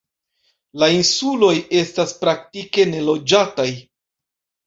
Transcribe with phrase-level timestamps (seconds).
[0.83, 1.51] La insuloj
[1.81, 3.69] estas praktike neloĝataj.